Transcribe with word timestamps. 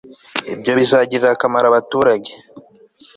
Ibyo 0.53 0.71
bizagirira 0.79 1.29
akamaro 1.35 1.65
abaturage 1.67 2.31